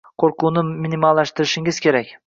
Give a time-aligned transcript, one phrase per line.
[0.21, 2.15] Qoʻrquvni minimallashtirishing kerak.